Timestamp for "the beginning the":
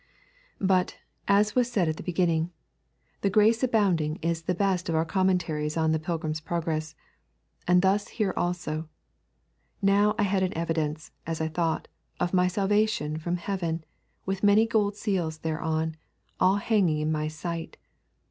1.95-3.29